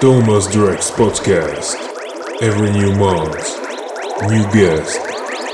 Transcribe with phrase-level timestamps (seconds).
[0.00, 1.76] Thomas Drex Podcast.
[2.42, 3.46] Every new month,
[4.28, 5.00] new guest,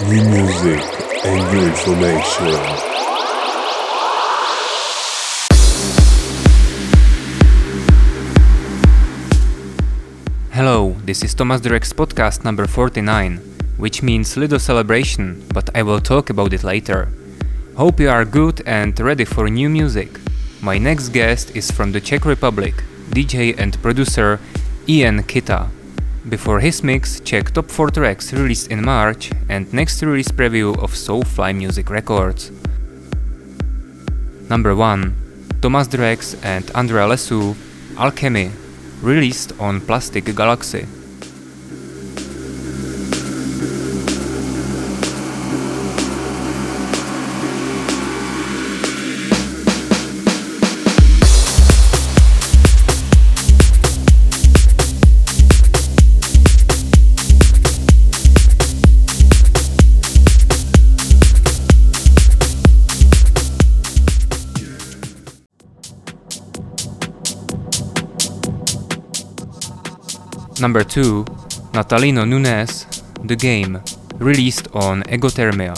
[0.08, 0.80] new music,
[1.24, 2.56] and new information.
[10.50, 13.36] Hello, this is Thomas Drex podcast number 49,
[13.76, 17.08] which means little celebration, but I will talk about it later.
[17.76, 20.18] Hope you are good and ready for new music.
[20.62, 22.74] My next guest is from the Czech Republic,
[23.10, 24.38] DJ and producer
[24.88, 25.68] Ian Kita.
[26.28, 30.92] Before his mix, check top 4 tracks released in March and next release preview of
[30.92, 32.52] Soulfly Music Records.
[34.48, 35.14] Number 1
[35.60, 37.54] Thomas Drex and Andrea Lesu,
[37.96, 38.50] Alchemy,
[39.02, 40.86] released on Plastic Galaxy.
[70.60, 71.24] Number 2,
[71.72, 72.86] Natalino Nunes,
[73.24, 73.80] The Game,
[74.18, 75.72] released on Egothermia.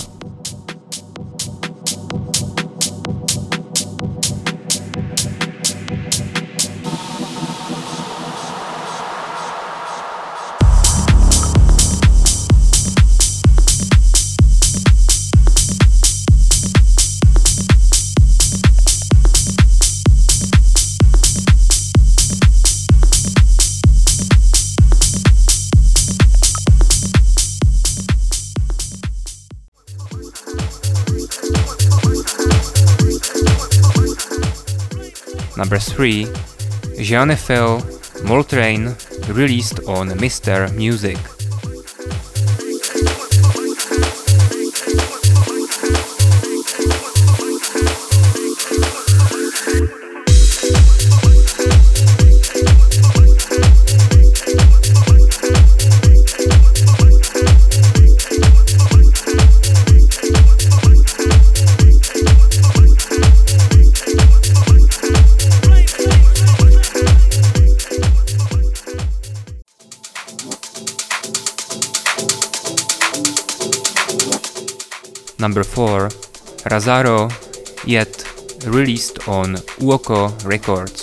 [35.57, 36.27] Number 3,
[36.99, 37.81] Jean Eiffel,
[38.25, 38.95] Moltrain,
[39.29, 40.75] released on Mr.
[40.75, 41.19] Music.
[75.43, 76.09] Number 4,
[76.71, 77.29] Razaro,
[77.85, 78.15] yet
[78.65, 81.02] released on Uoko Records.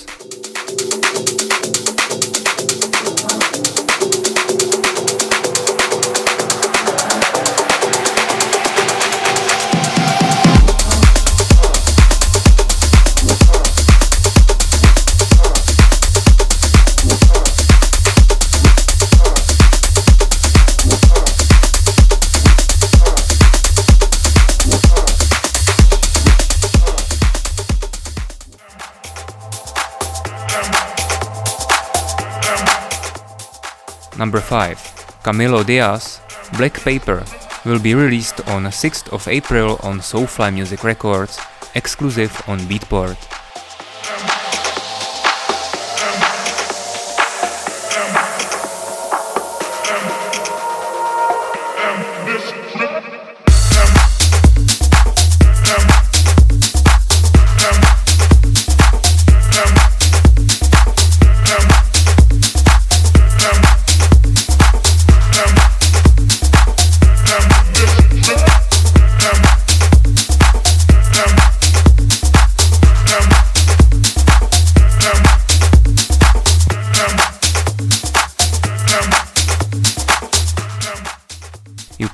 [34.19, 35.23] Number 5.
[35.23, 36.19] Camilo Diaz,
[36.57, 37.23] Black Paper,
[37.63, 41.39] will be released on 6th of April on Soulfly Music Records,
[41.73, 43.28] exclusive on Beatport.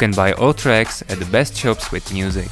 [0.06, 2.52] Can buy all tracks at the best shops with music.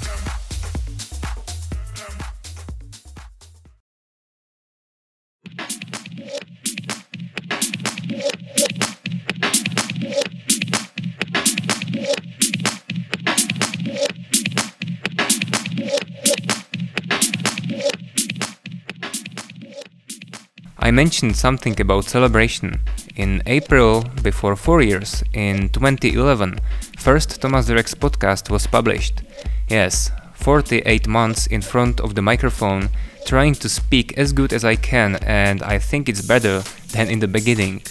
[20.80, 22.82] I mentioned something about celebration.
[23.16, 26.58] In April, before four years, in 2011,
[27.04, 29.24] first Thomas Drex podcast was published.
[29.68, 32.88] Yes, 48 months in front of the microphone,
[33.26, 36.64] trying to speak as good as I can, and I think it's better
[36.94, 37.82] than in the beginning.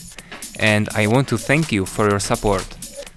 [0.59, 2.65] And I want to thank you for your support.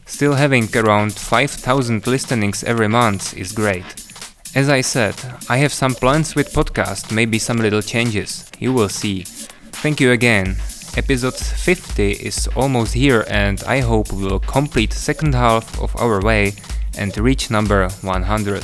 [0.06, 3.86] Still having around 5000 listenings every month is great.
[4.54, 5.16] As I said,
[5.48, 8.52] I have some plans with podcast, maybe some little changes.
[8.60, 9.24] You will see.
[9.72, 10.58] Thank you again.
[10.98, 16.22] Episode 50 is almost here and I hope we will complete second half of our
[16.22, 16.54] way
[16.98, 18.64] and reach number 100.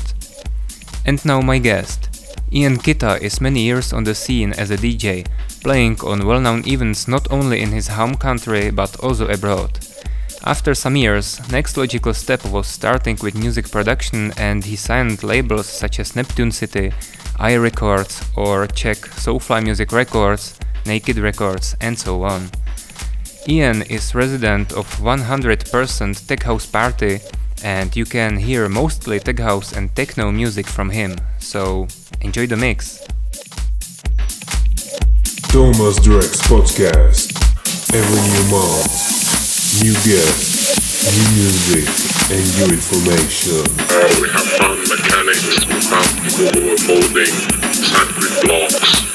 [1.05, 2.07] And now my guest.
[2.53, 5.27] Ian Kita is many years on the scene as a DJ,
[5.61, 9.79] playing on well-known events not only in his home country but also abroad.
[10.45, 15.67] After some years, next logical step was starting with music production and he signed labels
[15.67, 16.93] such as Neptune City,
[17.37, 22.49] I Records or Czech Soulfly Music Records, Naked Records and so on.
[23.47, 27.19] Ian is resident of 100% Tech House Party
[27.63, 31.87] and you can hear mostly tech house and techno music from him, so
[32.21, 32.99] enjoy the mix.
[35.51, 37.37] Thomas Drex Podcast.
[37.93, 41.85] Every new month, new guests, new music,
[42.31, 43.67] and new information.
[43.91, 47.35] Uh, we have found mechanics, we found people who were molding
[47.83, 49.11] sandwich blocks.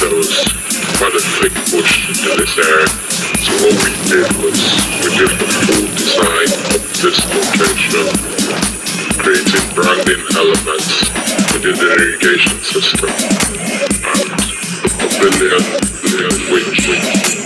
[0.00, 0.59] There
[1.00, 2.86] quite a thick push into this area.
[3.40, 4.60] So what we did was
[5.00, 8.04] we did the full design of this location,
[9.16, 11.08] creating branding elements.
[11.54, 13.08] We did the irrigation system
[15.22, 15.48] and the
[16.52, 17.39] which, which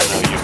[0.00, 0.37] I know you.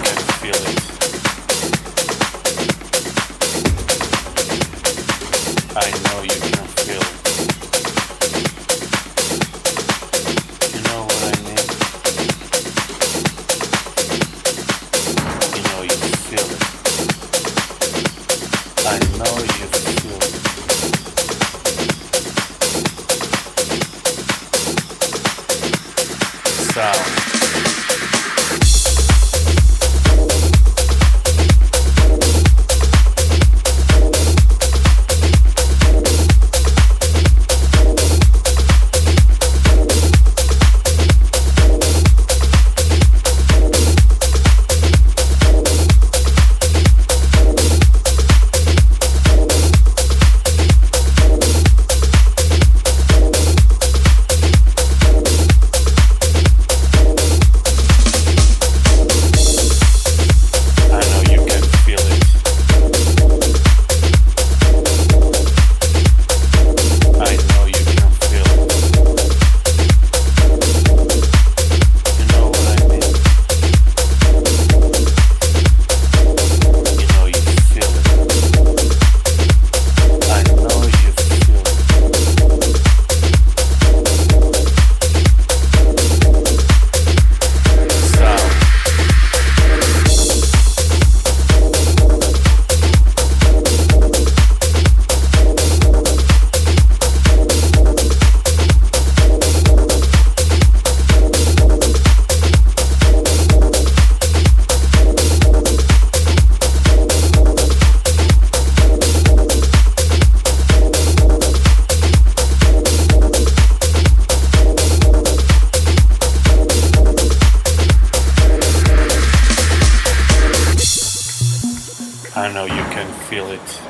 [123.29, 123.81] feel it.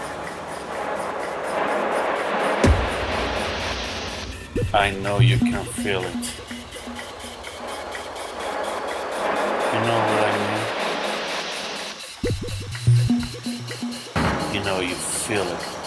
[4.73, 6.25] I know you can feel it.
[9.73, 10.33] You know what I
[14.45, 14.55] mean?
[14.55, 15.84] You know you feel it.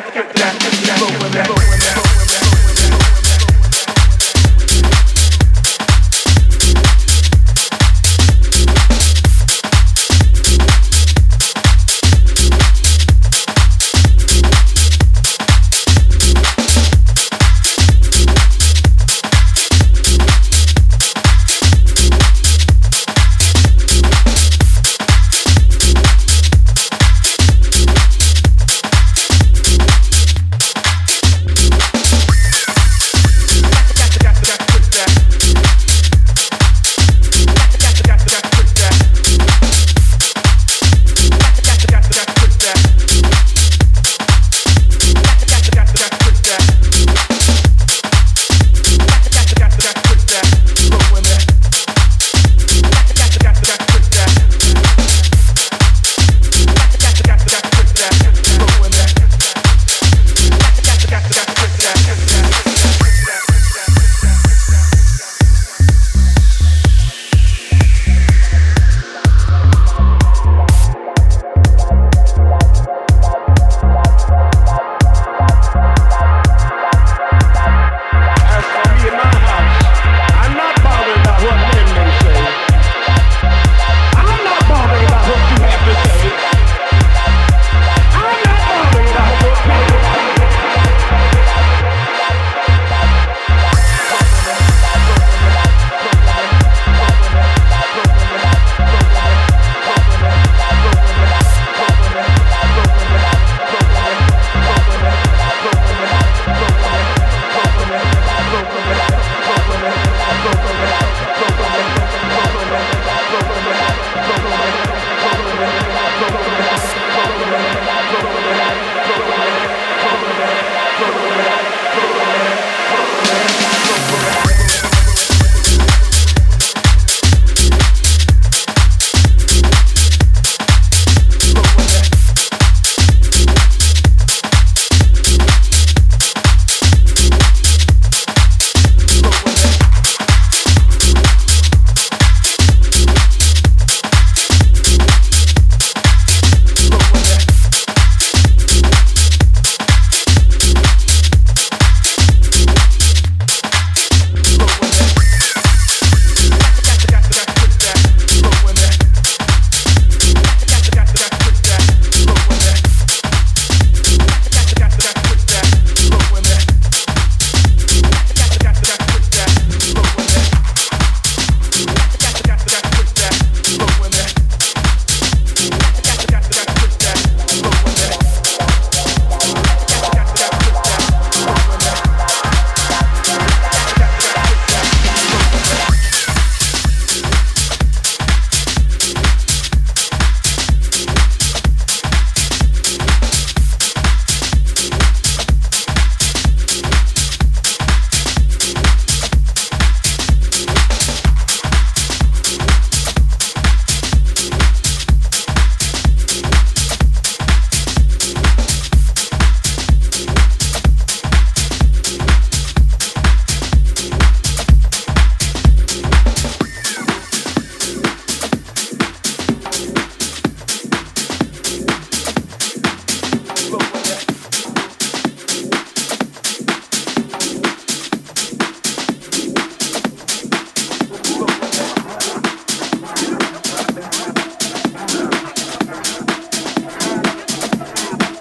[0.00, 0.29] Jack, Jack.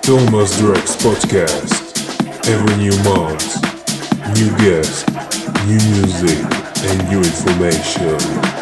[0.10, 2.50] Thomas Drex podcast.
[2.50, 3.62] Every new month,
[4.36, 5.08] new guests,
[5.68, 6.40] new music,
[6.90, 8.59] and new information.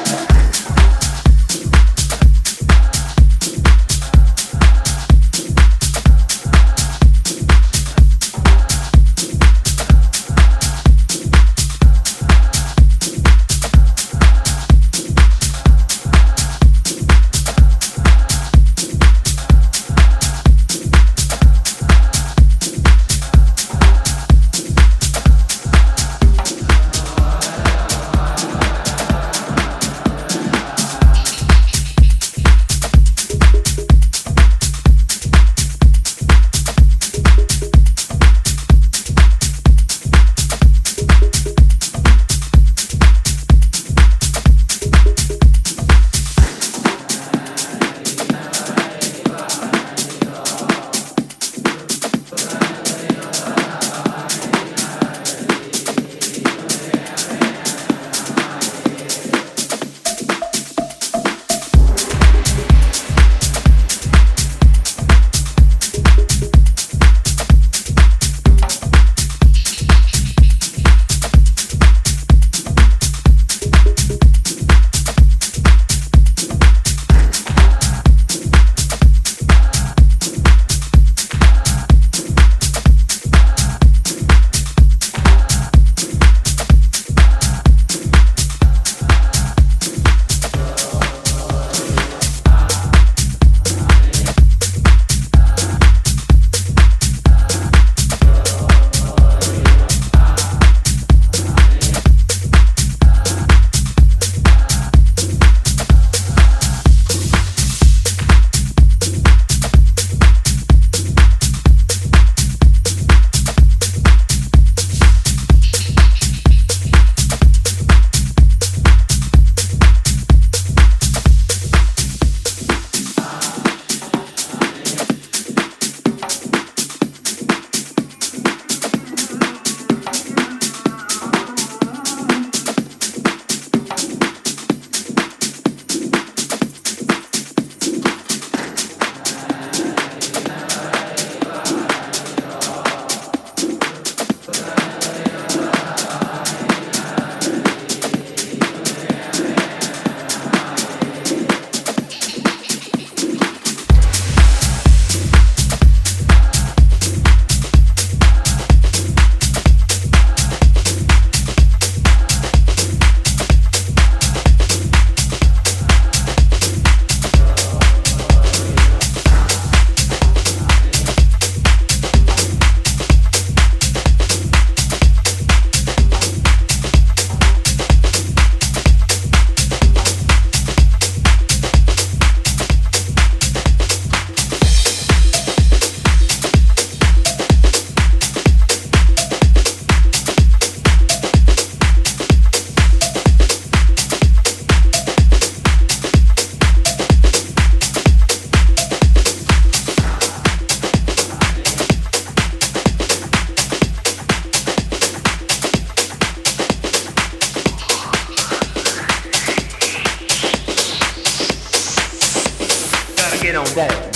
[213.78, 214.07] Get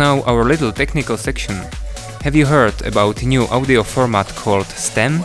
[0.00, 1.54] now our little technical section.
[2.22, 5.22] Have you heard about a new audio format called STEM?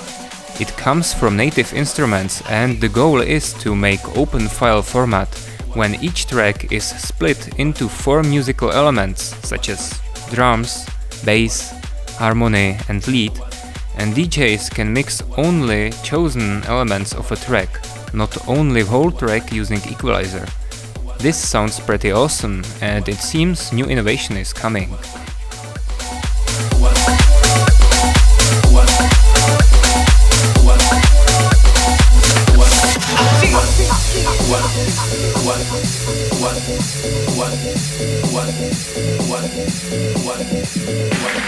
[0.59, 5.33] It comes from native instruments and the goal is to make open file format
[5.75, 9.97] when each track is split into four musical elements such as
[10.33, 10.85] drums,
[11.23, 11.71] bass,
[12.17, 13.31] harmony and lead
[13.97, 17.69] and DJs can mix only chosen elements of a track,
[18.13, 20.45] not only whole track using equalizer.
[21.19, 24.89] This sounds pretty awesome and it seems new innovation is coming.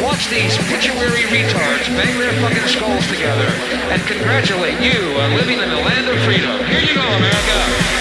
[0.02, 3.48] Watch these pituitary retards bang their fucking skulls together
[3.92, 6.66] and congratulate you on living in the land of freedom.
[6.66, 7.87] Here you go, America.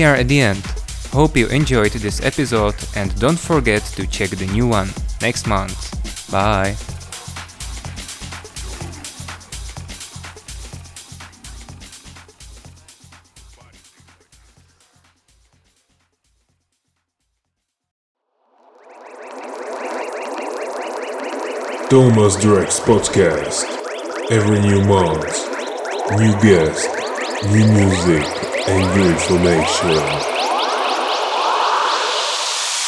[0.00, 0.64] we are at the end.
[1.12, 4.88] Hope you enjoyed this episode and don't forget to check the new one
[5.20, 5.76] next month.
[6.32, 6.74] Bye.
[21.90, 23.66] Thomas Drex Podcast.
[24.30, 25.36] Every new month,
[26.16, 26.88] new guest,
[27.52, 30.39] new music, and information.